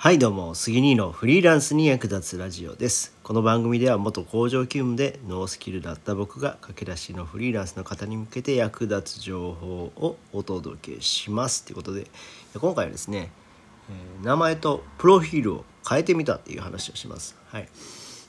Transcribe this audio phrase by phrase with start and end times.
[0.00, 3.16] はいどうも杉兄のフリーランスに役立つラジオです。
[3.24, 11.64] この番組では元工場勤務でノースキルだった僕が駆け出しのフリーランスの方に向けて役立つ情報をお届けします。
[11.64, 12.06] ということで
[12.54, 13.32] 今回はですね、
[13.90, 17.36] え名前とプロフィールを変えてみたっていう話をします。
[17.48, 17.68] はい。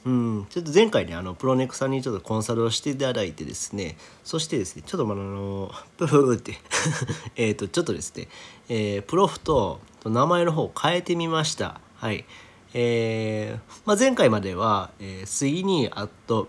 [0.06, 6.58] うん、ちょっと前回ねあのプロネクさんにちょっとコンサルをしていただいてですねそしてですねちょっとまあのプ ーって
[7.36, 8.28] えっとちょっとですね、
[8.70, 11.82] えープロフと名前の方を変えてみました。
[11.96, 12.26] はい。
[12.74, 16.48] えーまあ、前回までは、えー、杉にアット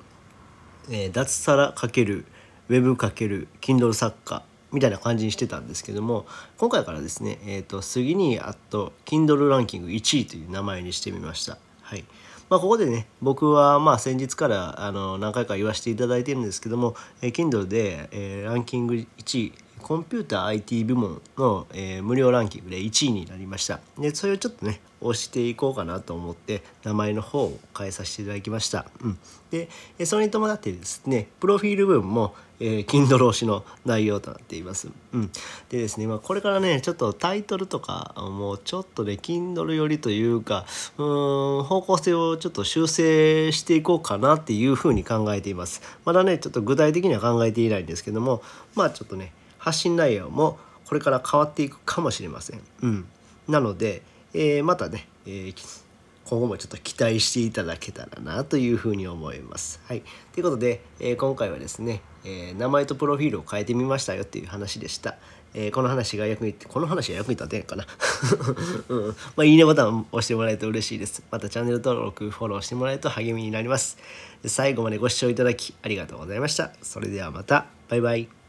[0.91, 2.25] えー脱サラ×
[2.69, 6.27] ウェブ×キ Kindle 作家みたいな感じにしてたんですけども
[6.59, 11.59] 今回からですね、えー、と杉に Kindle ランキング1位という名前にしてみました。
[11.83, 12.05] はい。
[12.49, 23.81] まあ、ここでね僕はまあ先日からあの何回か言わせていただいてるんですけども、えー Kindle で、えーランキング1位コンピューター IT 部門の、えー無料ランキングで1位になりました。
[23.99, 29.19] でそれをちょっとね押していこうかなと思って名前の方を変えさせていただきました、うん、
[29.51, 35.31] でえそれに伴ってですねプロフィール部分も、えー、Kindle 推しの内容となっています、うん、
[35.71, 40.67] でですね、まあ、これからねちょっとタイトルとかもうちょっとね Kindle 寄りというか
[40.99, 45.83] うーん方向性をちょっと修正していこうかなっていうふうに考えています。
[46.05, 48.43] まだねちょっと具体的には考えていないんですけども
[48.75, 52.61] まあちょっとね発信内容もこれから変わっていくかもしれません。
[52.83, 53.07] うん、
[53.47, 54.03] なので、
[54.35, 55.81] えーまたね、えー
[56.25, 59.81] 今後もちょっと期待していただけたらなというふうに思います。
[59.89, 65.17] はい、ということで、えー今回はですね、えー名前とプロフィールを変えてみましたよっていう話でした。
[65.55, 67.87] えーこの話が役にこの話が役に立てんかな、
[68.89, 69.07] うん。
[69.09, 71.23] まあ、いいねボタンを押してもらえると嬉しいです。
[71.31, 73.99] またチャンネル登録フォローしてもらえると励みになります。
[74.45, 76.73] 最後までご視聴いただきありがとうございました。
[76.83, 77.67] それではまた。
[77.89, 78.40] バイバイ。